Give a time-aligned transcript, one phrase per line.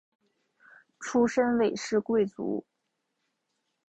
[0.99, 2.65] 出身韦氏贵族。